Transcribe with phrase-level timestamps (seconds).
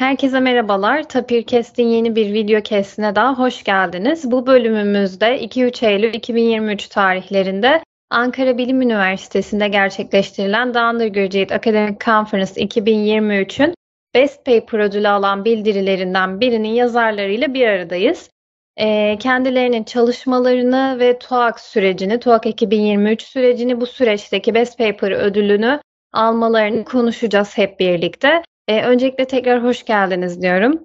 [0.00, 1.08] Herkese merhabalar.
[1.08, 4.30] Tapir Kest'in yeni bir video kestine daha hoş geldiniz.
[4.30, 13.74] Bu bölümümüzde 2-3 Eylül 2023 tarihlerinde Ankara Bilim Üniversitesi'nde gerçekleştirilen The Undergraduate Academic Conference 2023'ün
[14.14, 18.30] Best Paper ödülü alan bildirilerinden birinin yazarlarıyla bir aradayız.
[18.76, 25.80] Ee, kendilerinin çalışmalarını ve TUAK sürecini, TUAK 2023 sürecini, bu süreçteki Best Paper ödülünü
[26.12, 28.42] almalarını konuşacağız hep birlikte.
[28.70, 30.84] Ee, öncelikle tekrar hoş geldiniz diyorum.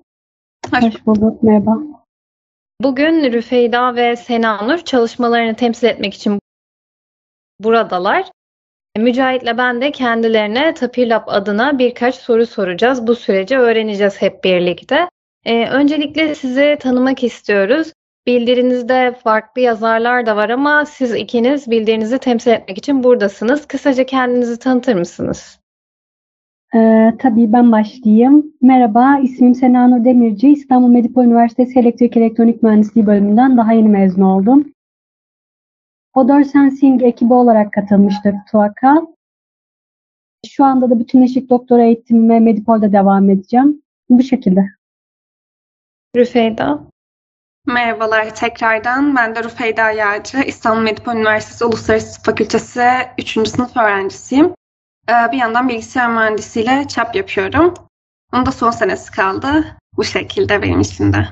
[0.71, 1.77] Hoş bulduk, merhaba.
[2.81, 6.39] Bugün Rüfeyda ve Senanur çalışmalarını temsil etmek için
[7.59, 8.25] buradalar.
[8.97, 13.07] Mücahit'le ben de kendilerine Tapirlab adına birkaç soru soracağız.
[13.07, 15.09] Bu süreci öğreneceğiz hep birlikte.
[15.45, 17.93] Ee, öncelikle sizi tanımak istiyoruz.
[18.27, 23.67] Bildirinizde farklı yazarlar da var ama siz ikiniz bildirinizi temsil etmek için buradasınız.
[23.67, 25.64] Kısaca kendinizi tanıtır mısınız?
[26.75, 28.53] Ee, tabii ben başlayayım.
[28.61, 30.49] Merhaba, ismim Senanur Demirci.
[30.49, 34.73] İstanbul Medipol Üniversitesi Elektrik Elektronik Mühendisliği bölümünden daha yeni mezun oldum.
[36.13, 39.07] Odor Sensing ekibi olarak katılmıştık TUAK'a.
[40.47, 43.81] Şu anda da bütünleşik doktora eğitimime Medipol'de devam edeceğim.
[44.09, 44.65] Bu şekilde.
[46.15, 46.79] Rüfeyda.
[47.67, 49.15] Merhabalar tekrardan.
[49.15, 50.37] Ben de Rüfeyda Yağcı.
[50.37, 52.81] İstanbul Medipol Üniversitesi Uluslararası Fakültesi
[53.17, 53.49] 3.
[53.49, 54.53] sınıf öğrencisiyim.
[55.09, 57.73] Ee, bir yandan bilgisayar mühendisiyle çap yapıyorum.
[58.33, 59.77] Onun da son senesi kaldı.
[59.97, 61.25] Bu şekilde benim için de.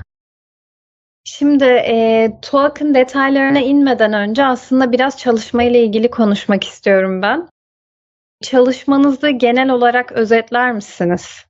[1.24, 7.48] Şimdi e, TUAK'ın detaylarına inmeden önce aslında biraz çalışmayla ilgili konuşmak istiyorum ben.
[8.42, 11.44] Çalışmanızı genel olarak özetler misiniz?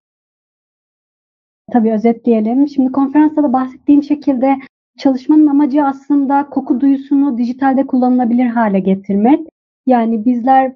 [1.72, 2.68] Tabii özetleyelim.
[2.68, 4.56] Şimdi konferansta da bahsettiğim şekilde
[4.98, 9.40] çalışmanın amacı aslında koku duyusunu dijitalde kullanılabilir hale getirmek.
[9.86, 10.72] Yani bizler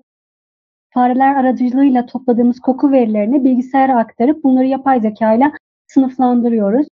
[0.98, 5.52] fareler aracılığıyla topladığımız koku verilerini bilgisayara aktarıp bunları yapay zeka ile
[5.86, 6.86] sınıflandırıyoruz.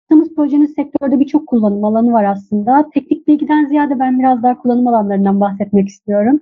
[0.00, 2.90] Yaptığımız projenin sektörde birçok kullanım alanı var aslında.
[2.94, 6.40] Teknik bilgiden ziyade ben biraz daha kullanım alanlarından bahsetmek istiyorum.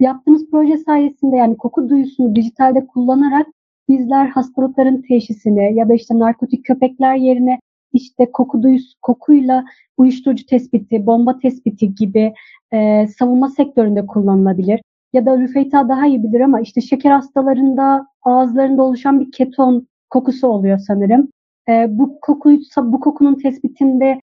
[0.00, 3.46] Yaptığımız proje sayesinde yani koku duyusunu dijitalde kullanarak
[3.88, 7.60] bizler hastalıkların teşhisini ya da işte narkotik köpekler yerine
[7.92, 9.64] işte koku duyusu, kokuyla
[9.96, 12.34] uyuşturucu tespiti, bomba tespiti gibi
[12.72, 14.80] e, savunma sektöründe kullanılabilir.
[15.12, 20.48] Ya da Rüfeyta daha iyi bilir ama işte şeker hastalarında ağızlarında oluşan bir keton kokusu
[20.48, 21.28] oluyor sanırım.
[21.68, 24.20] E, bu kokuyu bu kokunun tespitinde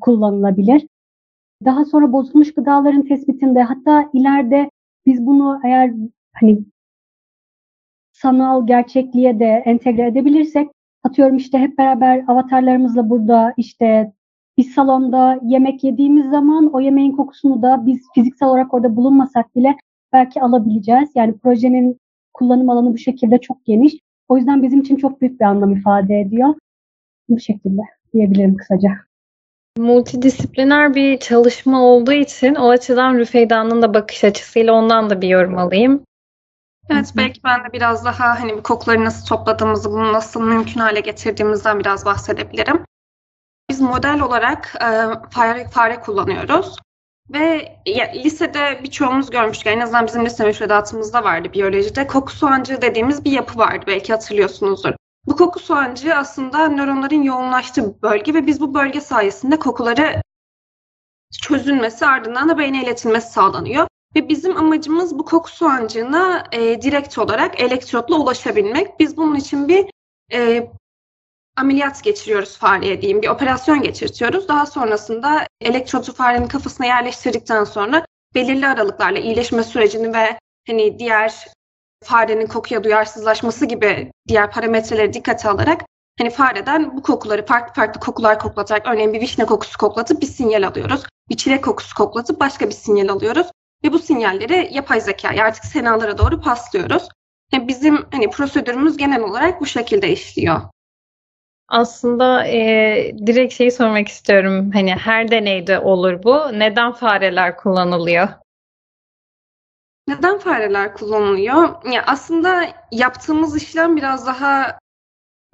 [0.00, 0.86] kullanılabilir.
[1.64, 4.70] Daha sonra bozulmuş gıdaların tespitinde hatta ileride
[5.06, 5.92] biz bunu eğer
[6.32, 6.58] hani
[8.12, 10.70] sanal gerçekliğe de entegre edebilirsek
[11.04, 14.12] atıyorum işte hep beraber avatarlarımızla burada işte
[14.58, 19.76] bir salonda yemek yediğimiz zaman o yemeğin kokusunu da biz fiziksel olarak orada bulunmasak bile
[20.12, 21.10] belki alabileceğiz.
[21.14, 22.00] Yani projenin
[22.34, 23.94] kullanım alanı bu şekilde çok geniş.
[24.28, 26.54] O yüzden bizim için çok büyük bir anlam ifade ediyor.
[27.28, 28.90] Bu şekilde diyebilirim kısaca.
[29.78, 35.58] Multidisipliner bir çalışma olduğu için o açıdan Rüfeyda'nın da bakış açısıyla ondan da bir yorum
[35.58, 36.02] alayım.
[36.90, 41.00] Evet belki ben de biraz daha hani bu kokuları nasıl topladığımızı, bunu nasıl mümkün hale
[41.00, 42.84] getirdiğimizden biraz bahsedebilirim.
[43.70, 44.88] Biz model olarak e,
[45.30, 46.76] fare, fare kullanıyoruz.
[47.30, 49.66] Ve ya, lisede birçoğumuz görmüştük.
[49.66, 52.06] En azından bizim lise müfredatımızda vardı biyolojide.
[52.06, 53.84] Koku soğancığı dediğimiz bir yapı vardı.
[53.86, 54.92] Belki hatırlıyorsunuzdur.
[55.26, 60.22] Bu koku soğancığı aslında nöronların yoğunlaştığı bölge ve biz bu bölge sayesinde kokuları
[61.42, 63.86] çözülmesi ardından da beyne iletilmesi sağlanıyor.
[64.16, 69.00] Ve bizim amacımız bu koku soğancığına e, direkt olarak elektrotla ulaşabilmek.
[69.00, 69.86] Biz bunun için bir
[70.32, 70.70] e,
[71.56, 73.22] ameliyat geçiriyoruz fareye diyeyim.
[73.22, 74.48] Bir operasyon geçirtiyoruz.
[74.48, 81.46] Daha sonrasında elektrotu farenin kafasına yerleştirdikten sonra belirli aralıklarla iyileşme sürecini ve hani diğer
[82.04, 85.84] farenin kokuya duyarsızlaşması gibi diğer parametreleri dikkate alarak
[86.18, 90.62] hani fareden bu kokuları farklı farklı kokular koklatarak örneğin bir vişne kokusu koklatıp bir sinyal
[90.62, 91.02] alıyoruz.
[91.30, 93.46] Bir çilek kokusu koklatıp başka bir sinyal alıyoruz.
[93.84, 97.08] Ve bu sinyalleri yapay zeka artık senalara doğru paslıyoruz.
[97.52, 100.60] Yani bizim hani prosedürümüz genel olarak bu şekilde işliyor.
[101.68, 104.70] Aslında e, direkt şeyi sormak istiyorum.
[104.72, 106.42] Hani her deneyde olur bu.
[106.52, 108.28] Neden fareler kullanılıyor?
[110.08, 111.84] Neden fareler kullanılıyor?
[111.92, 114.78] Ya aslında yaptığımız işlem biraz daha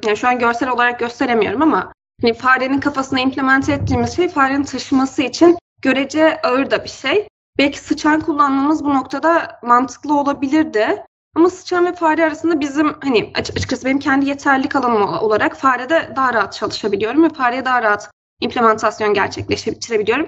[0.04, 1.92] yani şu an görsel olarak gösteremiyorum ama
[2.22, 7.28] hani farenin kafasına implemente ettiğimiz şey farenin taşıması için görece ağır da bir şey.
[7.58, 11.04] Belki sıçan kullanmamız bu noktada mantıklı olabilirdi.
[11.36, 16.34] Ama sıçan ve fare arasında bizim hani açıkçası benim kendi yeterlilik alanım olarak farede daha
[16.34, 20.26] rahat çalışabiliyorum ve fareye daha rahat implementasyon gerçekleştirebiliyorum.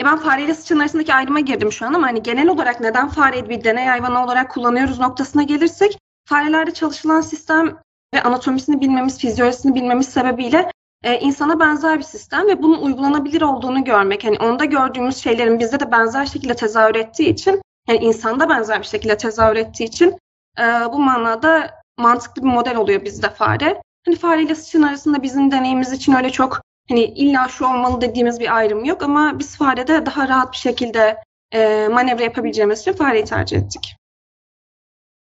[0.00, 3.48] E ben fareyle sıçan arasındaki ayrıma girdim şu an ama hani genel olarak neden fareyi
[3.48, 5.98] bir deney hayvanı olarak kullanıyoruz noktasına gelirsek
[6.28, 7.78] farelerde çalışılan sistem
[8.14, 10.70] ve anatomisini bilmemiz, fizyolojisini bilmemiz sebebiyle
[11.04, 14.24] e, insana benzer bir sistem ve bunun uygulanabilir olduğunu görmek.
[14.24, 18.86] Hani onda gördüğümüz şeylerin bizde de benzer şekilde tezahür ettiği için, yani insanda benzer bir
[18.86, 20.18] şekilde tezahür ettiği için
[20.58, 20.62] e,
[20.92, 23.82] bu manada mantıklı bir model oluyor bizde fare.
[24.06, 28.40] Hani fare ile sıçan arasında bizim deneyimiz için öyle çok hani illa şu olmalı dediğimiz
[28.40, 31.22] bir ayrım yok ama biz farede daha rahat bir şekilde
[31.52, 33.94] e, manevra yapabileceğimiz için fareyi tercih ettik.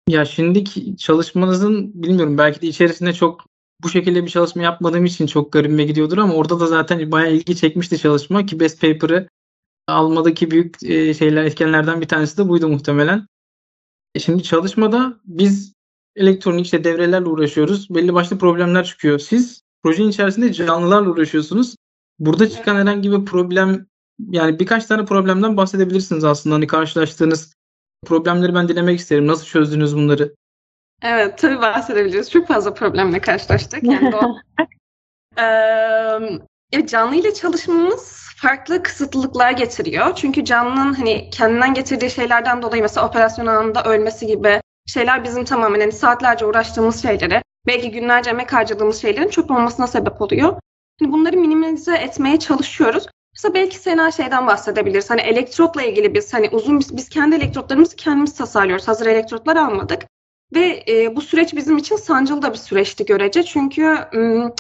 [0.09, 3.45] Ya şimdiki çalışmanızın bilmiyorum belki de içerisinde çok
[3.83, 7.57] bu şekilde bir çalışma yapmadığım için çok garibime gidiyordur ama orada da zaten bayağı ilgi
[7.57, 9.29] çekmişti çalışma ki best paper'ı
[9.87, 13.27] almadaki büyük e, şeyler etkenlerden bir tanesi de buydu muhtemelen.
[14.15, 15.73] E şimdi çalışmada biz
[16.17, 17.91] elektronik işte devrelerle uğraşıyoruz.
[17.91, 19.19] Belli başlı problemler çıkıyor.
[19.19, 21.77] Siz projenin içerisinde canlılarla uğraşıyorsunuz.
[22.19, 23.87] Burada çıkan herhangi bir problem
[24.31, 26.55] yani birkaç tane problemden bahsedebilirsiniz aslında.
[26.55, 27.55] Hani karşılaştığınız
[28.07, 29.27] problemleri ben dinlemek isterim.
[29.27, 30.35] Nasıl çözdünüz bunları?
[31.03, 32.31] Evet, tabii bahsedebiliriz.
[32.31, 33.83] Çok fazla problemle karşılaştık.
[33.83, 34.35] Yani doğal
[36.73, 40.15] ee, canlı ile çalışmamız farklı kısıtlılıklar getiriyor.
[40.15, 45.81] Çünkü canlının hani kendinden getirdiği şeylerden dolayı mesela operasyon anında ölmesi gibi şeyler bizim tamamen
[45.81, 50.57] hani saatlerce uğraştığımız şeyleri, belki günlerce emek harcadığımız şeylerin çöp olmasına sebep oluyor.
[51.01, 53.07] Hani bunları minimize etmeye çalışıyoruz.
[53.35, 55.11] Mesela belki Sena şeyden bahsedebiliriz.
[55.11, 58.89] Hani elektrotla ilgili biz hani uzun biz, biz kendi elektrotlarımızı kendimiz tasarlıyoruz.
[58.89, 60.03] Hazır elektrotlar almadık.
[60.55, 63.43] Ve e, bu süreç bizim için sancılı da bir süreçti görece.
[63.43, 64.53] Çünkü ım,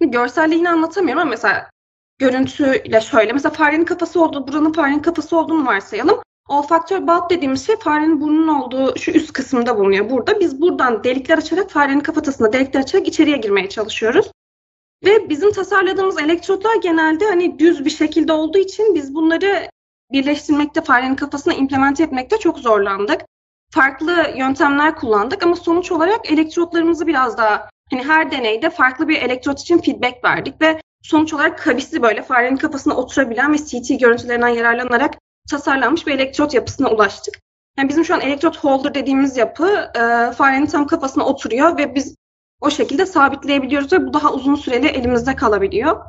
[0.00, 1.70] görselliğini anlatamıyorum ama mesela
[2.18, 3.32] görüntüyle şöyle.
[3.32, 6.22] Mesela farenin kafası olduğu, buranın farenin kafası olduğunu varsayalım.
[6.48, 10.10] Olfaktör bulb dediğimiz şey farenin burnunun olduğu şu üst kısımda bulunuyor.
[10.10, 14.30] Burada biz buradan delikler açarak farenin kafatasına delikler açarak içeriye girmeye çalışıyoruz.
[15.04, 19.68] Ve bizim tasarladığımız elektrotlar genelde hani düz bir şekilde olduğu için biz bunları
[20.12, 23.20] birleştirmekte, farenin kafasına implement etmekte çok zorlandık.
[23.70, 29.60] Farklı yöntemler kullandık ama sonuç olarak elektrotlarımızı biraz daha hani her deneyde farklı bir elektrot
[29.60, 35.14] için feedback verdik ve sonuç olarak kavisli böyle farenin kafasına oturabilen ve CT görüntülerinden yararlanarak
[35.50, 37.34] tasarlanmış bir elektrot yapısına ulaştık.
[37.78, 42.16] Yani bizim şu an elektrot holder dediğimiz yapı e, farenin tam kafasına oturuyor ve biz
[42.60, 46.00] o şekilde sabitleyebiliyoruz ve bu daha uzun süreli elimizde kalabiliyor.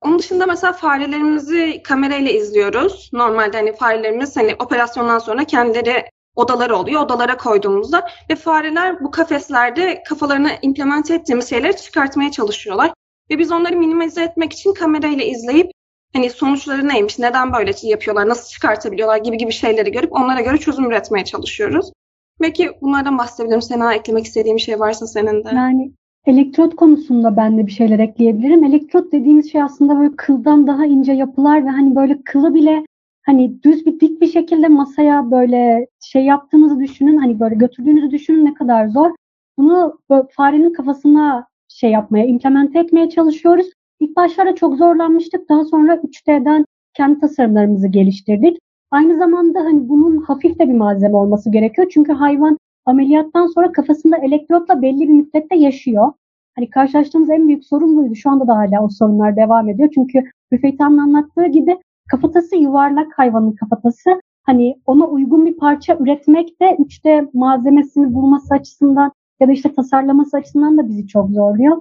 [0.00, 3.10] Onun dışında mesela farelerimizi kamerayla izliyoruz.
[3.12, 7.02] Normalde hani farelerimiz hani operasyondan sonra kendileri odaları oluyor.
[7.02, 12.92] Odalara koyduğumuzda ve fareler bu kafeslerde kafalarına implement ettiğimiz şeyleri çıkartmaya çalışıyorlar.
[13.30, 15.70] Ve biz onları minimize etmek için kamerayla izleyip
[16.12, 20.84] hani sonuçları neymiş, neden böyle yapıyorlar, nasıl çıkartabiliyorlar gibi gibi şeyleri görüp onlara göre çözüm
[20.84, 21.92] üretmeye çalışıyoruz.
[22.40, 23.62] Belki bunlardan bahsedebilirim.
[23.62, 25.48] Sena eklemek istediğim bir şey varsa senin de.
[25.54, 25.92] Yani
[26.26, 28.64] elektrot konusunda ben de bir şeyler ekleyebilirim.
[28.64, 32.84] Elektrot dediğimiz şey aslında böyle kıldan daha ince yapılar ve hani böyle kılı bile
[33.26, 37.18] hani düz bir dik bir şekilde masaya böyle şey yaptığınızı düşünün.
[37.18, 39.10] Hani böyle götürdüğünüzü düşünün ne kadar zor.
[39.58, 39.98] Bunu
[40.36, 43.66] farenin kafasına şey yapmaya, implemente etmeye çalışıyoruz.
[44.00, 45.48] İlk başlarda çok zorlanmıştık.
[45.48, 48.58] Daha sonra 3D'den kendi tasarımlarımızı geliştirdik.
[48.90, 51.90] Aynı zamanda hani bunun hafif de bir malzeme olması gerekiyor.
[51.94, 56.12] Çünkü hayvan ameliyattan sonra kafasında elektrotla belli bir müddette yaşıyor.
[56.56, 58.14] Hani karşılaştığımız en büyük sorun buydu.
[58.14, 59.88] Şu anda da hala o sorunlar devam ediyor.
[59.94, 61.78] Çünkü Rüfeyt anlattığı gibi
[62.10, 64.20] kafatası yuvarlak hayvanın kafatası.
[64.42, 70.36] Hani ona uygun bir parça üretmek de 3D malzemesini bulması açısından ya da işte tasarlaması
[70.36, 71.76] açısından da bizi çok zorluyor.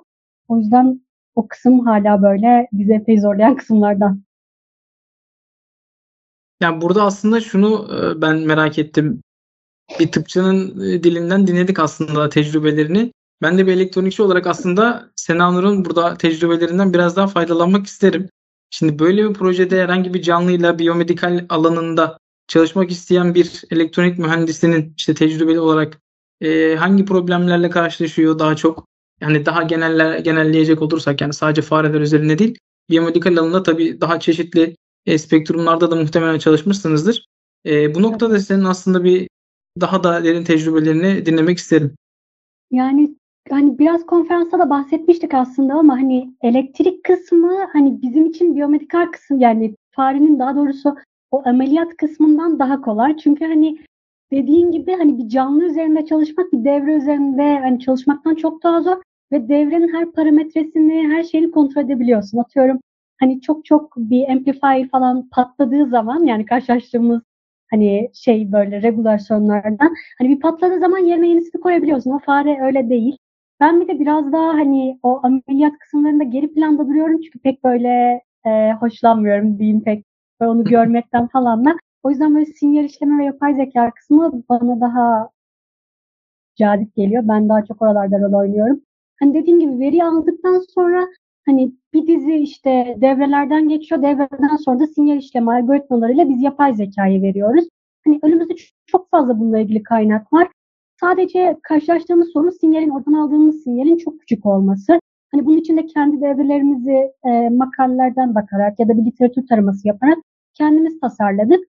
[0.47, 1.01] O yüzden
[1.35, 4.21] o kısım hala böyle bizi epey zorlayan kısımlardan.
[6.61, 9.21] Yani burada aslında şunu e, ben merak ettim.
[9.99, 13.11] Bir tıpçının e, dilinden dinledik aslında tecrübelerini.
[13.41, 18.29] Ben de bir elektronikçi olarak aslında Sena Nur'un burada tecrübelerinden biraz daha faydalanmak isterim.
[18.69, 22.17] Şimdi böyle bir projede herhangi bir canlıyla biyomedikal alanında
[22.47, 26.01] çalışmak isteyen bir elektronik mühendisinin işte tecrübeli olarak
[26.41, 28.87] e, hangi problemlerle karşılaşıyor daha çok?
[29.21, 32.57] Yani daha geneller, genelleyecek olursak yani sadece fareler üzerinde değil.
[32.89, 34.75] Biyomedikal alanında tabii daha çeşitli
[35.05, 37.25] e, spektrumlarda da muhtemelen çalışmışsınızdır.
[37.65, 39.27] E, bu noktada senin aslında bir
[39.81, 41.95] daha da derin tecrübelerini dinlemek isterim.
[42.71, 43.15] Yani
[43.49, 49.39] hani biraz konferansta da bahsetmiştik aslında ama hani elektrik kısmı hani bizim için biyomedikal kısım
[49.39, 50.95] yani farenin daha doğrusu
[51.31, 53.17] o ameliyat kısmından daha kolay.
[53.17, 53.77] Çünkü hani
[54.31, 59.01] dediğin gibi hani bir canlı üzerinde çalışmak bir devre üzerinde hani çalışmaktan çok daha zor
[59.31, 62.37] ve devrenin her parametresini, her şeyini kontrol edebiliyorsun.
[62.37, 62.79] Atıyorum
[63.19, 67.21] hani çok çok bir amplifier falan patladığı zaman yani karşılaştığımız
[67.71, 72.11] hani şey böyle regular sorunlardan hani bir patladığı zaman yerine yenisini koyabiliyorsun.
[72.11, 73.17] O fare öyle değil.
[73.59, 78.21] Ben bir de biraz daha hani o ameliyat kısımlarında geri planda duruyorum çünkü pek böyle
[78.45, 80.05] e, hoşlanmıyorum diyeyim pek
[80.39, 81.75] onu görmekten falan da.
[82.03, 85.29] O yüzden böyle sinyal işleme ve yapay zeka kısmı bana daha
[86.55, 87.23] cazip geliyor.
[87.27, 88.81] Ben daha çok oralarda rol oynuyorum.
[89.19, 91.07] Hani dediğim gibi veri aldıktan sonra
[91.45, 94.01] hani bir dizi işte devrelerden geçiyor.
[94.01, 97.67] Devreden sonra da sinyal işleme algoritmalarıyla biz yapay zekayı veriyoruz.
[98.05, 98.53] Hani önümüzde
[98.85, 100.47] çok fazla bununla ilgili kaynak var.
[100.99, 104.99] Sadece karşılaştığımız sorun sinyalin, oradan aldığımız sinyalin çok küçük olması.
[105.31, 110.17] Hani bunun için de kendi devrelerimizi e, makalelerden bakarak ya da bir literatür taraması yaparak
[110.53, 111.59] kendimiz tasarladık.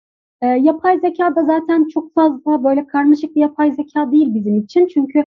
[0.42, 4.86] E, yapay zeka da zaten çok fazla böyle karmaşık bir yapay zeka değil bizim için.
[4.86, 5.24] Çünkü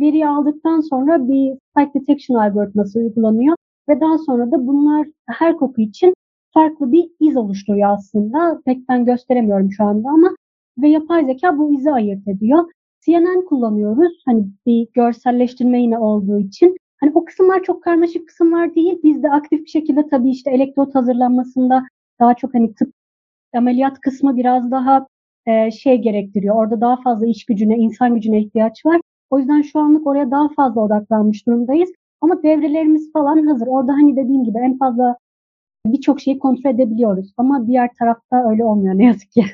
[0.00, 3.56] veriyi aldıktan sonra bir spike detection algoritması uygulanıyor
[3.88, 6.14] ve daha sonra da bunlar her koku için
[6.54, 8.62] farklı bir iz oluşturuyor aslında.
[8.64, 10.30] Pek ben gösteremiyorum şu anda ama
[10.78, 12.70] ve yapay zeka bu izi ayırt ediyor.
[13.00, 14.22] CNN kullanıyoruz.
[14.26, 16.76] Hani bir görselleştirme yine olduğu için.
[17.00, 19.00] Hani o kısımlar çok karmaşık kısımlar değil.
[19.04, 21.82] Biz de aktif bir şekilde tabii işte elektrot hazırlanmasında
[22.20, 22.92] daha çok hani tıp
[23.54, 25.06] ameliyat kısmı biraz daha
[25.46, 26.56] e, şey gerektiriyor.
[26.56, 29.00] Orada daha fazla iş gücüne, insan gücüne ihtiyaç var.
[29.30, 31.90] O yüzden şu anlık oraya daha fazla odaklanmış durumdayız.
[32.20, 33.66] Ama devrelerimiz falan hazır.
[33.66, 35.16] Orada hani dediğim gibi en fazla
[35.86, 37.32] birçok şeyi kontrol edebiliyoruz.
[37.36, 39.44] Ama diğer tarafta öyle olmuyor ne yazık ki.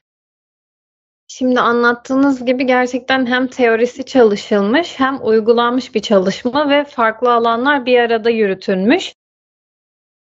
[1.29, 7.99] Şimdi anlattığınız gibi gerçekten hem teorisi çalışılmış hem uygulanmış bir çalışma ve farklı alanlar bir
[7.99, 9.13] arada yürütülmüş.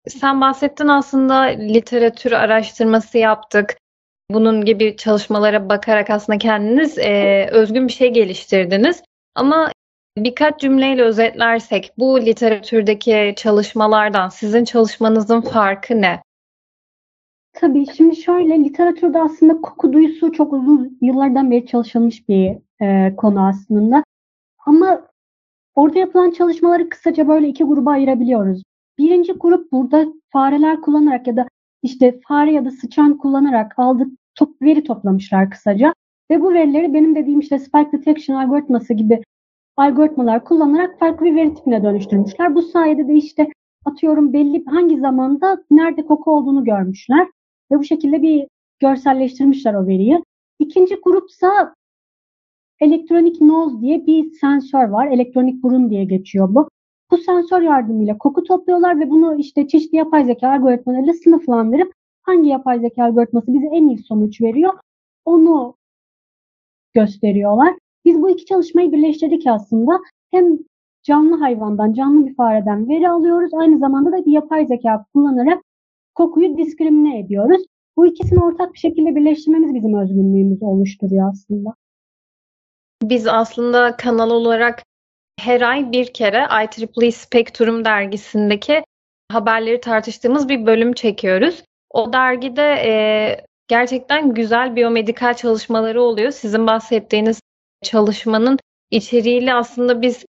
[0.07, 3.77] Sen bahsettin aslında literatür araştırması yaptık.
[4.31, 9.03] Bunun gibi çalışmalara bakarak aslında kendiniz e, özgün bir şey geliştirdiniz.
[9.35, 9.71] Ama
[10.17, 16.21] birkaç cümleyle özetlersek bu literatürdeki çalışmalardan sizin çalışmanızın farkı ne?
[17.53, 23.47] Tabii şimdi şöyle literatürde aslında koku duyusu çok uzun yıllardan beri çalışılmış bir e, konu
[23.47, 24.03] aslında.
[24.65, 25.07] Ama
[25.75, 28.63] orada yapılan çalışmaları kısaca böyle iki gruba ayırabiliyoruz.
[28.97, 31.47] Birinci grup burada fareler kullanarak ya da
[31.83, 35.93] işte fare ya da sıçan kullanarak aldık top, veri toplamışlar kısaca.
[36.31, 39.23] Ve bu verileri benim dediğim işte spike detection algoritması gibi
[39.77, 42.55] algoritmalar kullanarak farklı bir veri tipine dönüştürmüşler.
[42.55, 43.47] Bu sayede de işte
[43.85, 47.27] atıyorum belli hangi zamanda nerede koku olduğunu görmüşler.
[47.71, 48.47] Ve bu şekilde bir
[48.79, 50.23] görselleştirmişler o veriyi.
[50.59, 51.75] İkinci grupsa
[52.79, 55.07] elektronik nose diye bir sensör var.
[55.07, 56.69] Elektronik burun diye geçiyor bu.
[57.13, 62.79] Bu sensör yardımıyla koku topluyorlar ve bunu işte çeşitli yapay zeka algoritmalarıyla sınıflandırıp hangi yapay
[62.79, 64.73] zeka algoritması bize en iyi sonuç veriyor
[65.25, 65.75] onu
[66.93, 67.73] gösteriyorlar.
[68.05, 69.99] Biz bu iki çalışmayı birleştirdik aslında.
[70.31, 70.57] Hem
[71.03, 73.53] canlı hayvandan, canlı bir fareden veri alıyoruz.
[73.53, 75.63] Aynı zamanda da bir yapay zeka kullanarak
[76.15, 77.63] kokuyu diskrimine ediyoruz.
[77.97, 81.73] Bu ikisini ortak bir şekilde birleştirmemiz bizim özgünlüğümüzü oluşturuyor aslında.
[83.03, 84.83] Biz aslında kanal olarak
[85.39, 88.83] her ay bir kere IEEE Spectrum dergisindeki
[89.31, 91.63] haberleri tartıştığımız bir bölüm çekiyoruz.
[91.89, 92.93] O dergide e,
[93.67, 96.31] gerçekten güzel biyomedikal çalışmaları oluyor.
[96.31, 97.39] Sizin bahsettiğiniz
[97.83, 98.59] çalışmanın
[98.91, 100.25] içeriğiyle aslında biz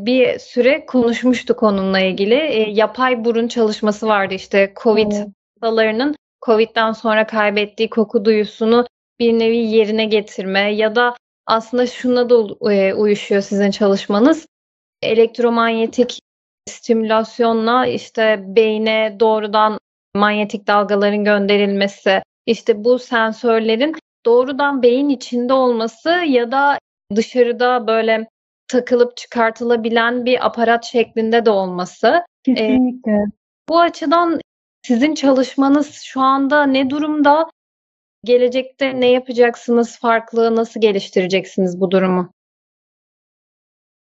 [0.00, 2.34] bir süre konuşmuştuk onunla ilgili.
[2.34, 5.28] E, yapay burun çalışması vardı işte COVID evet.
[5.54, 6.16] hastalarının
[6.46, 8.86] COVID'den sonra kaybettiği koku duyusunu
[9.18, 11.14] bir nevi yerine getirme ya da
[11.48, 14.46] aslında şuna da e, uyuşuyor sizin çalışmanız.
[15.02, 16.20] Elektromanyetik
[16.68, 19.78] stimülasyonla işte beyne doğrudan
[20.14, 23.94] manyetik dalgaların gönderilmesi, işte bu sensörlerin
[24.26, 26.78] doğrudan beyin içinde olması ya da
[27.16, 28.28] dışarıda böyle
[28.68, 32.22] takılıp çıkartılabilen bir aparat şeklinde de olması.
[32.44, 33.12] Kesinlikle.
[33.12, 33.26] Ee,
[33.68, 34.40] bu açıdan
[34.82, 37.50] sizin çalışmanız şu anda ne durumda?
[38.28, 39.98] Gelecekte ne yapacaksınız?
[39.98, 42.32] Farklı nasıl geliştireceksiniz bu durumu?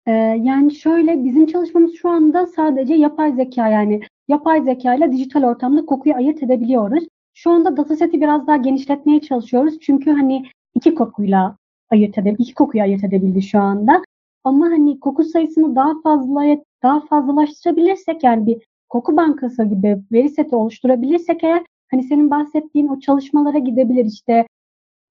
[0.07, 0.11] Ee,
[0.41, 5.85] yani şöyle bizim çalışmamız şu anda sadece yapay zeka yani yapay zeka ile dijital ortamda
[5.85, 7.03] kokuyu ayırt edebiliyoruz.
[7.33, 9.79] Şu anda dataseti biraz daha genişletmeye çalışıyoruz.
[9.79, 11.55] Çünkü hani iki kokuyla
[11.89, 14.03] ayırt edebildi, iki kokuyu ayırt edebildi şu anda.
[14.43, 20.55] Ama hani koku sayısını daha fazla daha fazlalaştırabilirsek yani bir koku bankası gibi veri seti
[20.55, 24.47] oluşturabilirsek eğer hani senin bahsettiğin o çalışmalara gidebilir işte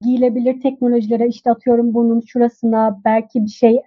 [0.01, 3.81] giyilebilir teknolojilere işte atıyorum bunun şurasına belki bir şey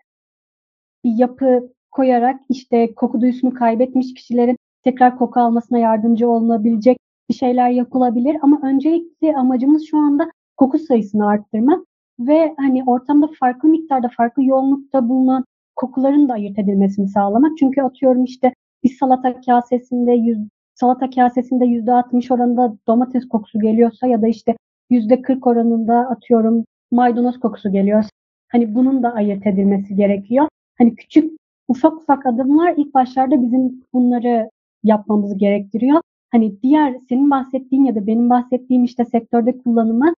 [1.04, 6.98] bir yapı koyarak işte koku duyusunu kaybetmiş kişilerin tekrar koku almasına yardımcı olunabilecek
[7.30, 11.86] bir şeyler yapılabilir ama öncelikli amacımız şu anda koku sayısını arttırmak
[12.20, 15.44] ve hani ortamda farklı miktarda farklı yoğunlukta bulunan
[15.76, 17.58] kokuların da ayırt edilmesini sağlamak.
[17.58, 20.38] Çünkü atıyorum işte bir salata kasesinde yüz,
[20.76, 24.56] salata kasesinde yüzde 60 oranında domates kokusu geliyorsa ya da işte
[24.90, 28.11] yüzde 40 oranında atıyorum maydanoz kokusu geliyorsa
[28.49, 30.49] hani bunun da ayırt edilmesi gerekiyor.
[30.78, 31.33] Hani küçük
[31.68, 34.50] ufak ufak adımlar ilk başlarda bizim bunları
[34.85, 36.00] yapmamızı gerektiriyor.
[36.33, 40.14] Hani diğer senin bahsettiğin ya da benim bahsettiğim işte sektörde kullanımı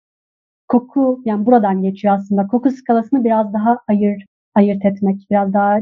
[0.69, 2.47] koku yani buradan geçiyor aslında.
[2.47, 5.81] Koku skalasını biraz daha ayır ayırt etmek, biraz daha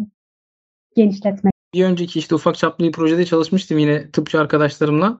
[0.96, 1.53] genişletmek.
[1.74, 5.18] Bir önceki işte ufak çaplı bir projede çalışmıştım yine tıpçı arkadaşlarımla.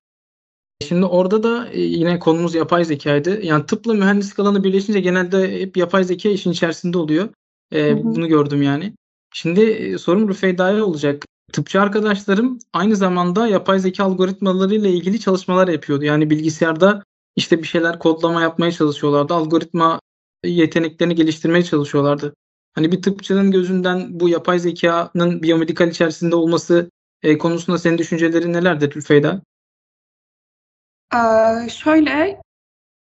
[0.89, 3.43] Şimdi orada da e, yine konumuz yapay zekaydı.
[3.43, 7.29] Yani tıpla mühendislik alanı birleşince genelde hep yapay zeka işin içerisinde oluyor.
[7.73, 8.05] Ee, hı hı.
[8.05, 8.93] Bunu gördüm yani.
[9.35, 11.25] Şimdi e, sorum Rüfeyda'ya olacak.
[11.53, 16.05] Tıpçı arkadaşlarım aynı zamanda yapay zeka algoritmaları ile ilgili çalışmalar yapıyordu.
[16.05, 17.03] Yani bilgisayarda
[17.37, 19.35] işte bir şeyler kodlama yapmaya çalışıyorlardı.
[19.35, 20.01] Algoritma
[20.45, 22.35] yeteneklerini geliştirmeye çalışıyorlardı.
[22.75, 26.91] Hani bir tıpçının gözünden bu yapay zekanın biyomedikal içerisinde olması
[27.23, 29.41] e, konusunda senin düşüncelerin nelerdir Rüfeyda?
[31.15, 32.41] Ee, şöyle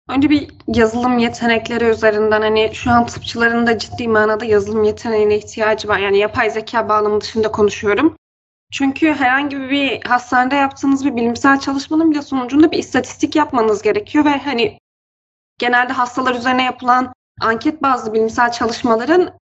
[0.09, 5.89] önce bir yazılım yetenekleri üzerinden hani şu an tıpçıların da ciddi manada yazılım yeteneğine ihtiyacı
[5.89, 5.99] var.
[5.99, 8.17] Yani yapay zeka bağlamı dışında konuşuyorum.
[8.73, 14.39] Çünkü herhangi bir hastanede yaptığınız bir bilimsel çalışmanın bile sonucunda bir istatistik yapmanız gerekiyor ve
[14.39, 14.79] hani
[15.59, 19.39] genelde hastalar üzerine yapılan anket bazlı bilimsel çalışmaların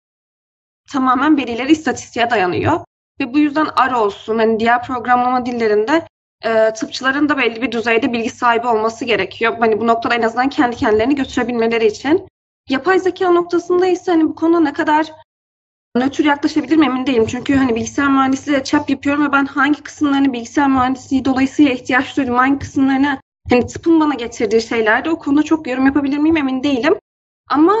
[0.91, 2.79] tamamen verileri istatistiğe dayanıyor.
[3.19, 6.07] Ve bu yüzden R olsun, hani diğer programlama dillerinde
[6.45, 9.55] e, tıpçıların da belli bir düzeyde bilgi sahibi olması gerekiyor.
[9.59, 12.27] Hani bu noktada en azından kendi kendilerini götürebilmeleri için.
[12.69, 15.11] Yapay zeka noktasında ise hani bu konuda ne kadar
[15.95, 17.25] nötr yaklaşabilirim emin değilim.
[17.25, 22.17] Çünkü hani bilgisayar mühendisliği de çap yapıyorum ve ben hangi kısımlarını bilgisayar mühendisliği dolayısıyla ihtiyaç
[22.17, 23.19] duydum, hangi kısımlarını
[23.49, 26.95] hani tıpın bana getirdiği şeylerde o konuda çok yorum yapabilir miyim emin değilim.
[27.49, 27.75] Ama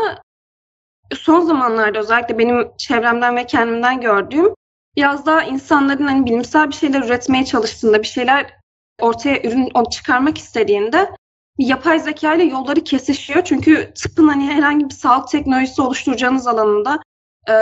[1.15, 4.53] son zamanlarda özellikle benim çevremden ve kendimden gördüğüm
[4.95, 8.53] biraz daha insanların hani bilimsel bir şeyler üretmeye çalıştığında, bir şeyler
[9.01, 11.09] ortaya ürün çıkarmak istediğinde
[11.57, 13.43] yapay zeka ile yolları kesişiyor.
[13.43, 16.99] Çünkü tıpın hani herhangi bir sağlık teknolojisi oluşturacağınız alanında
[17.49, 17.53] e,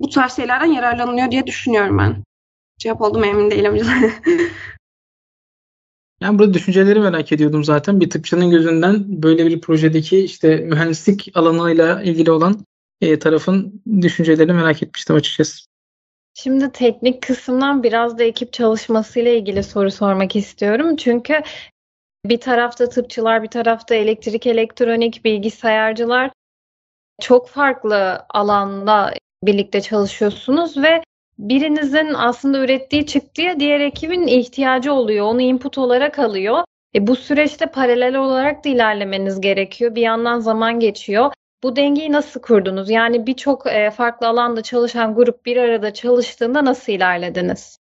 [0.00, 2.24] bu tarz şeylerden yararlanılıyor diye düşünüyorum ben.
[2.78, 3.78] Cevap oldu mu emin değilim.
[6.20, 8.00] Yani burada düşünceleri merak ediyordum zaten.
[8.00, 12.66] Bir tıpçının gözünden böyle bir projedeki işte mühendislik alanıyla ilgili olan
[13.00, 15.68] e, tarafın düşüncelerini merak etmiştim açıkçası.
[16.34, 20.96] Şimdi teknik kısımdan biraz da ekip çalışmasıyla ilgili soru sormak istiyorum.
[20.96, 21.42] Çünkü
[22.24, 26.30] bir tarafta tıpçılar, bir tarafta elektrik, elektronik, bilgisayarcılar
[27.20, 31.02] çok farklı alanda birlikte çalışıyorsunuz ve
[31.38, 35.26] birinizin aslında ürettiği çıktıya diğer ekibin ihtiyacı oluyor.
[35.26, 36.64] Onu input olarak alıyor.
[36.94, 39.94] E bu süreçte paralel olarak da ilerlemeniz gerekiyor.
[39.94, 41.32] Bir yandan zaman geçiyor.
[41.62, 42.90] Bu dengeyi nasıl kurdunuz?
[42.90, 47.78] Yani birçok e, farklı alanda çalışan grup bir arada çalıştığında nasıl ilerlediniz?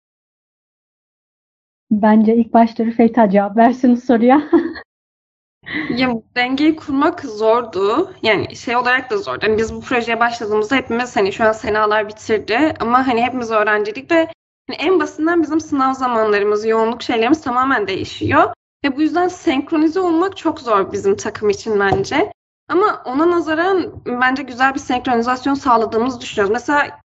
[1.92, 4.42] Bence ilk başta Rüfeyta cevap versin soruya.
[5.98, 8.14] ya dengeyi kurmak zordu.
[8.24, 9.40] Yani şey olarak da zordu.
[9.48, 14.12] Hani biz bu projeye başladığımızda hepimiz hani şu an senalar bitirdi ama hani hepimiz öğrencilik
[14.12, 14.28] ve
[14.68, 18.54] hani en basitinden bizim sınav zamanlarımız, yoğunluk şeylerimiz tamamen değişiyor.
[18.86, 22.32] Ve bu yüzden senkronize olmak çok zor bizim takım için bence.
[22.68, 26.54] Ama ona nazaran bence güzel bir senkronizasyon sağladığımızı düşünüyoruz.
[26.54, 27.00] Mesela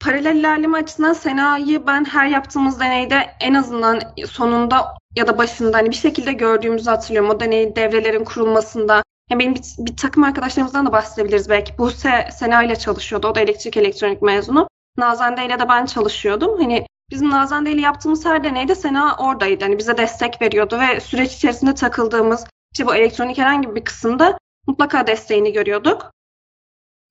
[0.00, 5.90] paralel ilerleme açısından Sena'yı ben her yaptığımız deneyde en azından sonunda ya da başında hani
[5.90, 7.30] bir şekilde gördüğümüzü hatırlıyorum.
[7.30, 9.02] O deney devrelerin kurulmasında.
[9.30, 11.78] Yani benim bir, bir takım arkadaşlarımızdan da bahsedebiliriz belki.
[11.78, 13.28] Bu Se, Sena ile çalışıyordu.
[13.28, 14.68] O da elektrik elektronik mezunu.
[14.96, 16.62] Nazande ile de ben çalışıyordum.
[16.62, 19.64] Hani bizim Nazande ile yaptığımız her deneyde Sena oradaydı.
[19.64, 22.44] Hani bize destek veriyordu ve süreç içerisinde takıldığımız
[22.76, 26.12] işte bu elektronik herhangi bir kısımda mutlaka desteğini görüyorduk.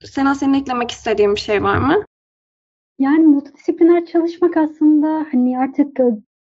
[0.03, 2.05] Sena senin eklemek istediğin bir şey var mı?
[2.99, 5.99] Yani multidisipliner çalışmak aslında hani artık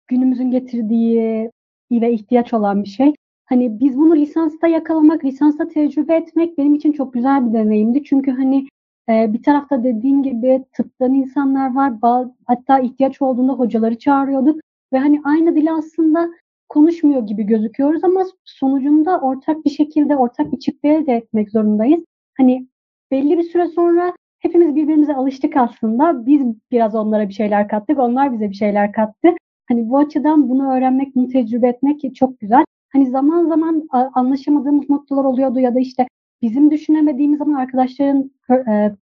[0.08, 1.50] günümüzün getirdiği
[1.92, 3.14] ve ihtiyaç olan bir şey.
[3.46, 8.04] Hani biz bunu lisansta yakalamak, lisansta tecrübe etmek benim için çok güzel bir deneyimdi.
[8.04, 8.68] Çünkü hani
[9.08, 12.26] e, bir tarafta dediğin gibi tıptan insanlar var.
[12.46, 14.60] Hatta ihtiyaç olduğunda hocaları çağırıyorduk.
[14.92, 16.30] Ve hani aynı dili aslında
[16.70, 22.04] konuşmuyor gibi gözüküyoruz ama sonucunda ortak bir şekilde ortak bir çıktı elde etmek zorundayız.
[22.38, 22.66] Hani
[23.10, 26.26] belli bir süre sonra hepimiz birbirimize alıştık aslında.
[26.26, 29.28] Biz biraz onlara bir şeyler kattık, onlar bize bir şeyler kattı.
[29.68, 32.64] Hani bu açıdan bunu öğrenmek, bunu tecrübe etmek çok güzel.
[32.92, 36.06] Hani zaman zaman anlaşamadığımız noktalar oluyordu ya da işte
[36.42, 38.30] bizim düşünemediğimiz zaman arkadaşların
[38.68, 38.96] e,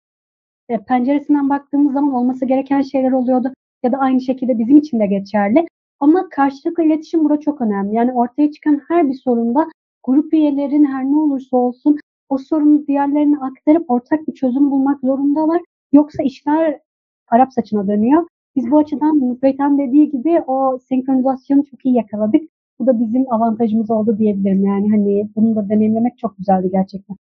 [0.69, 3.53] e, penceresinden baktığımız zaman olması gereken şeyler oluyordu.
[3.83, 5.65] Ya da aynı şekilde bizim için de geçerli.
[5.99, 7.95] Ama karşılıklı iletişim burada çok önemli.
[7.95, 9.67] Yani ortaya çıkan her bir sorunda
[10.03, 11.97] grup üyelerin her ne olursa olsun
[12.29, 15.61] o sorunu diğerlerine aktarıp ortak bir çözüm bulmak zorundalar.
[15.91, 16.79] Yoksa işler
[17.27, 18.27] Arap saçına dönüyor.
[18.55, 22.41] Biz bu açıdan Mübeyten dediği gibi o senkronizasyonu çok iyi yakaladık.
[22.79, 24.65] Bu da bizim avantajımız oldu diyebilirim.
[24.65, 27.17] Yani hani bunu da deneyimlemek çok güzeldi gerçekten.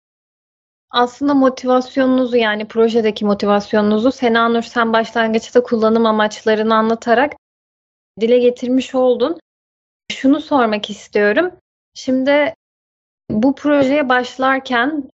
[0.90, 7.32] Aslında motivasyonunuzu yani projedeki motivasyonunuzu Sena Nur sen başlangıçta kullanım amaçlarını anlatarak
[8.20, 9.38] dile getirmiş oldun.
[10.12, 11.50] Şunu sormak istiyorum.
[11.94, 12.54] Şimdi
[13.30, 15.10] bu projeye başlarken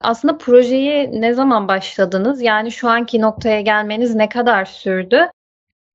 [0.00, 2.42] aslında projeyi ne zaman başladınız?
[2.42, 5.30] Yani şu anki noktaya gelmeniz ne kadar sürdü?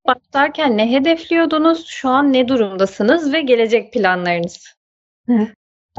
[0.06, 1.86] Başlarken ne hedefliyordunuz?
[1.86, 4.74] Şu an ne durumdasınız ve gelecek planlarınız?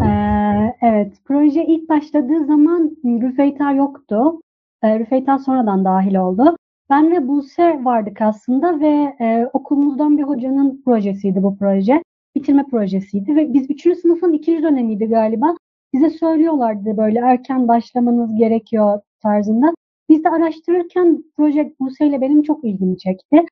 [0.02, 4.42] Ee, evet, proje ilk başladığı zaman Rüfeyta yoktu.
[4.84, 6.58] Ee, Rüfeyta sonradan dahil oldu.
[6.92, 12.04] Ben ve Buse vardık aslında ve e, okulumuzdan bir hocanın projesiydi bu proje.
[12.36, 14.00] Bitirme projesiydi ve biz 3.
[14.02, 15.56] sınıfın ikinci dönemiydi galiba.
[15.94, 19.74] Bize söylüyorlardı böyle erken başlamanız gerekiyor tarzında.
[20.10, 23.46] Biz de araştırırken proje Buse ile benim çok ilgimi çekti.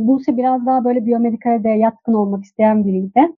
[0.00, 3.32] Buse biraz daha böyle biyomedikale de yatkın olmak isteyen biriydi.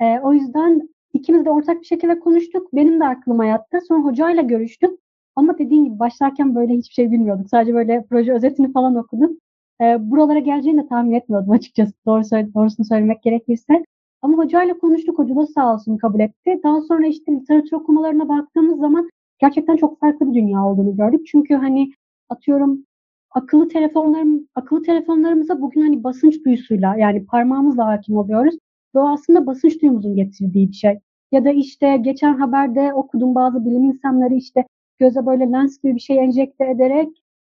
[0.00, 2.74] E, o yüzden ikimiz de ortak bir şekilde konuştuk.
[2.74, 3.78] Benim de aklıma yattı.
[3.88, 5.00] Sonra hocayla görüştük.
[5.36, 7.48] Ama dediğim gibi başlarken böyle hiçbir şey bilmiyorduk.
[7.50, 9.38] Sadece böyle proje özetini falan okudum.
[9.80, 13.84] E, buralara geleceğini de tahmin etmiyordum açıkçası doğru söyle, doğrusunu söylemek gerekirse.
[14.22, 15.18] Ama hocayla konuştuk.
[15.18, 16.60] Hoca da sağ olsun kabul etti.
[16.64, 21.26] Daha sonra işte literatür okumalarına baktığımız zaman gerçekten çok farklı bir dünya olduğunu gördük.
[21.26, 21.92] Çünkü hani
[22.28, 22.84] atıyorum
[23.30, 28.54] akıllı telefonlarım akıllı telefonlarımıza bugün hani basınç duyusuyla yani parmağımızla hakim oluyoruz.
[28.94, 31.00] Ve o aslında basınç duyumuzun getirdiği bir şey.
[31.32, 34.64] Ya da işte geçen haberde okudum bazı bilim insanları işte
[35.00, 37.08] göze böyle lens gibi bir şey enjekte ederek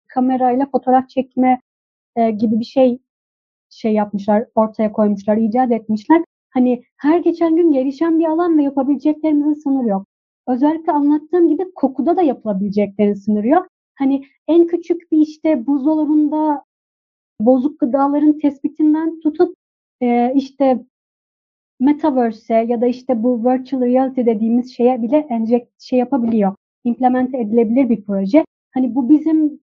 [0.08, 1.62] kamerayla fotoğraf çekme
[2.16, 3.00] e, gibi bir şey
[3.70, 6.24] şey yapmışlar, ortaya koymuşlar, icat etmişler.
[6.50, 10.08] Hani her geçen gün gelişen bir alan ve yapabileceklerimizin sınırı yok.
[10.48, 13.68] Özellikle anlattığım gibi kokuda da yapılabileceklerin sınırı yok.
[13.96, 16.64] Hani en küçük bir işte buzdolabında
[17.42, 19.56] bozuk gıdaların tespitinden tutup
[20.02, 20.86] e, işte
[21.80, 26.56] Metaverse'e ya da işte bu virtual reality dediğimiz şeye bile enject şey yapabiliyor.
[26.84, 28.46] İmplemente edilebilir bir proje.
[28.74, 29.60] Hani bu bizim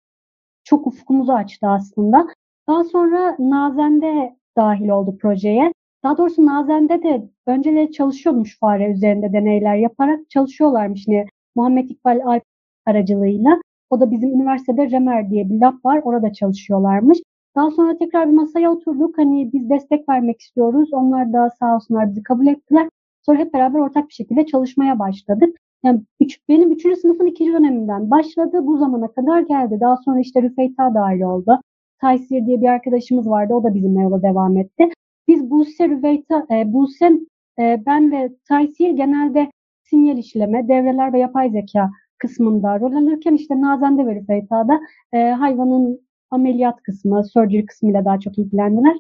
[0.65, 2.27] çok ufkumuzu açtı aslında.
[2.69, 5.73] Daha sonra Nazen'de dahil oldu projeye.
[6.03, 12.43] Daha doğrusu Nazen'de de önceleri çalışıyormuş fare üzerinde deneyler yaparak çalışıyorlarmış yine Muhammed İkbal Alp
[12.87, 13.61] aracılığıyla.
[13.91, 16.01] O da bizim üniversitede REMER diye bir lab var.
[16.05, 17.19] Orada çalışıyorlarmış.
[17.57, 19.19] Daha sonra tekrar bir masaya oturduk.
[19.19, 20.93] Hani biz destek vermek istiyoruz.
[20.93, 22.89] Onlar da sağ olsunlar bizi kabul ettiler.
[23.23, 25.57] Sonra hep beraber ortak bir şekilde çalışmaya başladık.
[25.85, 28.67] Yani üç, benim üçüncü sınıfın ikinci döneminden başladı.
[28.67, 29.79] Bu zamana kadar geldi.
[29.81, 31.61] Daha sonra işte Rüfeyta dahil oldu.
[32.01, 33.55] Taysir diye bir arkadaşımız vardı.
[33.55, 34.89] O da bizimle yola devam etti.
[35.29, 37.11] Biz Buse, Rüfeyta, e, Buse,
[37.59, 39.51] e, ben ve Taysir genelde
[39.83, 44.81] sinyal işleme, devreler ve yapay zeka kısmında rol alırken işte Nazen'de ve Rüfeyta'da
[45.13, 48.97] e, hayvanın ameliyat kısmı, surgery kısmıyla daha çok ilgilendiler.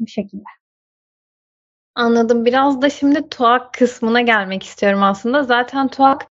[0.00, 0.44] Bu şekilde.
[1.96, 2.44] Anladım.
[2.44, 5.42] Biraz da şimdi TUAK kısmına gelmek istiyorum aslında.
[5.42, 6.26] Zaten TUAK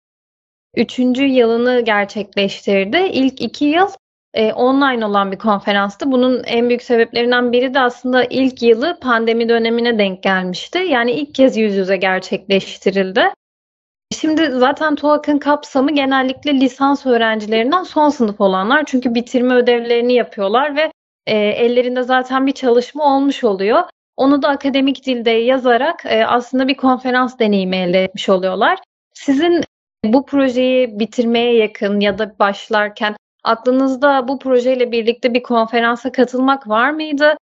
[0.77, 2.97] üçüncü yılını gerçekleştirdi.
[3.13, 3.89] İlk iki yıl
[4.35, 6.13] e, online olan bir konferanstı.
[6.13, 10.79] Bunun en büyük sebeplerinden biri de aslında ilk yılı pandemi dönemine denk gelmişti.
[10.79, 13.25] Yani ilk kez yüz yüze gerçekleştirildi.
[14.21, 18.85] Şimdi zaten TUAK'ın kapsamı genellikle lisans öğrencilerinden son sınıf olanlar.
[18.87, 20.93] Çünkü bitirme ödevlerini yapıyorlar ve
[21.27, 23.83] e, ellerinde zaten bir çalışma olmuş oluyor.
[24.17, 28.79] Onu da akademik dilde yazarak e, aslında bir konferans deneyimi elde etmiş oluyorlar.
[29.15, 29.65] Sizin
[30.05, 36.91] bu projeyi bitirmeye yakın ya da başlarken aklınızda bu projeyle birlikte bir konferansa katılmak var
[36.91, 37.37] mıydı?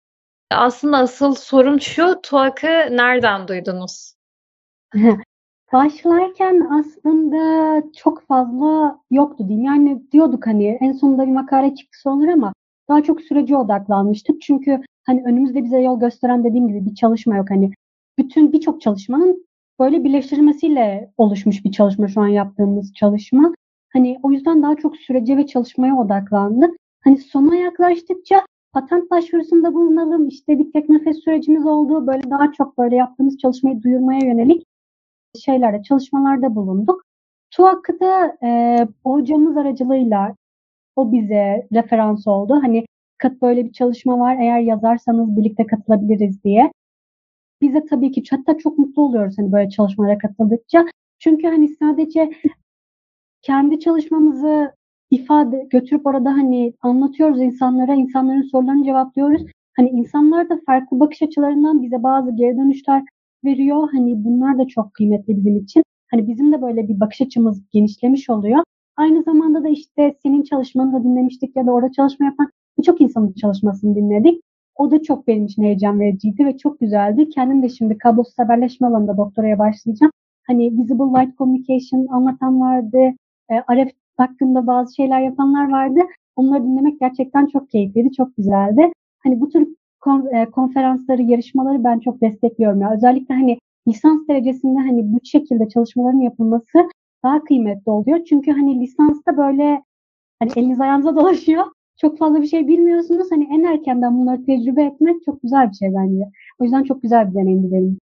[0.51, 4.15] Aslında asıl sorum şu, TUAK'ı nereden duydunuz?
[5.73, 9.65] Başlarken aslında çok fazla yoktu diyeyim.
[9.65, 12.53] Yani diyorduk hani en sonunda bir makale çıktısı olur ama
[12.89, 14.43] daha çok sürece odaklanmıştık.
[14.43, 17.51] Çünkü hani önümüzde bize yol gösteren dediğim gibi bir çalışma yok.
[17.51, 17.71] Hani
[18.19, 19.47] bütün birçok çalışmanın
[19.81, 23.55] böyle birleştirilmesiyle oluşmuş bir çalışma şu an yaptığımız çalışma.
[23.93, 26.77] Hani o yüzden daha çok sürece ve çalışmaya odaklandık.
[27.05, 32.07] Hani sona yaklaştıkça patent başvurusunda bulunalım, işte bir tek nefes sürecimiz oldu.
[32.07, 34.67] Böyle daha çok böyle yaptığımız çalışmayı duyurmaya yönelik
[35.39, 37.03] şeylerde, çalışmalarda bulunduk.
[37.51, 40.35] TUAK'ta e, hocamız aracılığıyla
[40.97, 42.61] o bize referans oldu.
[42.63, 42.85] Hani
[43.21, 46.73] kat böyle bir çalışma var eğer yazarsanız birlikte katılabiliriz diye.
[47.61, 50.87] Biz de tabii ki hatta çok mutlu oluyoruz hani böyle çalışmalara katıldıkça.
[51.19, 52.31] Çünkü hani sadece
[53.43, 54.73] kendi çalışmamızı
[55.11, 59.43] ifade götürüp orada hani anlatıyoruz insanlara, insanların sorularını cevaplıyoruz.
[59.77, 63.03] Hani insanlar da farklı bakış açılarından bize bazı geri dönüşler
[63.45, 63.89] veriyor.
[63.93, 65.83] Hani bunlar da çok kıymetli bizim için.
[66.11, 68.65] Hani bizim de böyle bir bakış açımız genişlemiş oluyor.
[68.97, 73.33] Aynı zamanda da işte senin çalışmanı da dinlemiştik ya da orada çalışma yapan birçok insanın
[73.33, 74.43] çalışmasını dinledik.
[74.77, 77.29] O da çok benim için heyecan vericiydi ve çok güzeldi.
[77.29, 80.13] Kendim de şimdi kablosuz haberleşme alanında doktoraya başlayacağım.
[80.47, 82.99] Hani Visible Light Communication anlatan vardı.
[83.51, 86.01] E, RF hakkında bazı şeyler yapanlar vardı.
[86.37, 88.93] Onları dinlemek gerçekten çok keyifliydi, çok güzeldi.
[89.25, 89.69] Hani bu tür
[90.33, 92.81] e, konferansları, yarışmaları ben çok destekliyorum.
[92.81, 92.95] Ya.
[92.95, 96.89] Özellikle hani lisans derecesinde hani bu şekilde çalışmaların yapılması
[97.25, 98.25] daha kıymetli oluyor.
[98.25, 99.83] Çünkü hani lisansta böyle
[100.39, 101.65] hani eliniz ayağınıza dolaşıyor.
[102.01, 103.27] Çok fazla bir şey bilmiyorsunuz.
[103.31, 106.25] Hani en erkenden bunları tecrübe etmek çok güzel bir şey bence.
[106.59, 107.99] O yüzden çok güzel bir deneyimdi benim.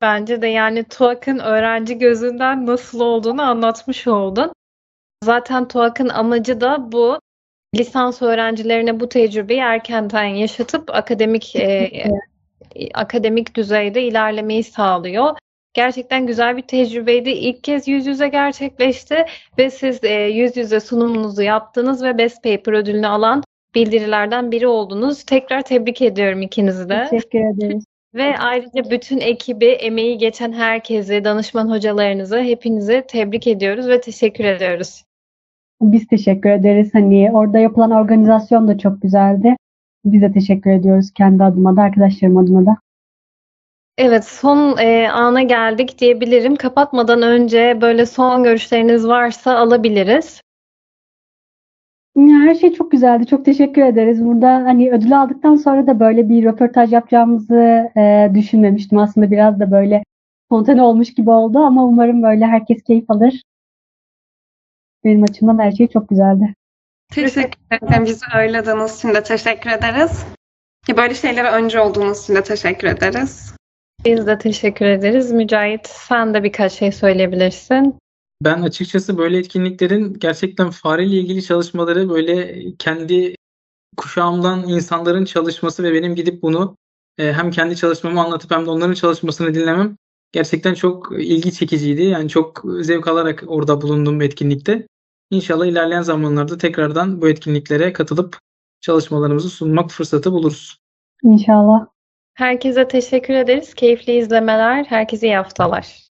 [0.00, 4.52] Bence de yani TUAK'ın öğrenci gözünden nasıl olduğunu anlatmış oldun.
[5.24, 7.18] Zaten TUAK'ın amacı da bu.
[7.74, 11.90] Lisans öğrencilerine bu tecrübeyi erkenden yaşatıp akademik e,
[12.94, 15.36] akademik düzeyde ilerlemeyi sağlıyor.
[15.76, 17.30] Gerçekten güzel bir tecrübeydi.
[17.30, 19.24] İlk kez yüz yüze gerçekleşti
[19.58, 23.42] ve siz e, yüz yüze sunumunuzu yaptınız ve Best Paper ödülünü alan
[23.74, 25.22] bildirilerden biri oldunuz.
[25.22, 27.06] Tekrar tebrik ediyorum ikinizi de.
[27.10, 27.84] Teşekkür ederiz.
[28.14, 35.04] Ve ayrıca bütün ekibi, emeği geçen herkesi, danışman hocalarınızı, hepinizi tebrik ediyoruz ve teşekkür ediyoruz.
[35.80, 36.90] Biz teşekkür ederiz.
[36.92, 39.56] Hani orada yapılan organizasyon da çok güzeldi.
[40.04, 42.76] Biz de teşekkür ediyoruz kendi adıma da, arkadaşlarım adına da.
[43.98, 46.56] Evet, son e, ana geldik diyebilirim.
[46.56, 50.40] Kapatmadan önce böyle son görüşleriniz varsa alabiliriz.
[52.16, 53.26] Her şey çok güzeldi.
[53.26, 54.24] Çok teşekkür ederiz.
[54.24, 58.98] Burada hani ödül aldıktan sonra da böyle bir röportaj yapacağımızı e, düşünmemiştim.
[58.98, 60.02] Aslında biraz da böyle
[60.46, 63.42] spontane olmuş gibi oldu ama umarım böyle herkes keyif alır.
[65.04, 66.54] Benim açımdan her şey çok güzeldi.
[67.12, 68.04] Teşekkür ederim.
[68.04, 70.24] Bizi ağırladığınız için de teşekkür ederiz.
[70.96, 73.56] Böyle şeylere önce olduğunuz için de teşekkür ederiz.
[74.04, 75.32] Biz de teşekkür ederiz.
[75.32, 77.98] Mücahit, sen de birkaç şey söyleyebilirsin.
[78.44, 83.34] Ben açıkçası böyle etkinliklerin gerçekten fareyle ilgili çalışmaları böyle kendi
[83.96, 86.76] kuşağımdan insanların çalışması ve benim gidip bunu
[87.18, 89.96] e, hem kendi çalışmamı anlatıp hem de onların çalışmasını dinlemem
[90.32, 92.02] gerçekten çok ilgi çekiciydi.
[92.02, 94.86] Yani çok zevk alarak orada bulundum bu etkinlikte.
[95.30, 98.38] İnşallah ilerleyen zamanlarda tekrardan bu etkinliklere katılıp
[98.80, 100.78] çalışmalarımızı sunmak fırsatı buluruz.
[101.22, 101.86] İnşallah.
[102.36, 103.74] Herkese teşekkür ederiz.
[103.74, 104.84] Keyifli izlemeler.
[104.84, 106.04] Herkese iyi haftalar.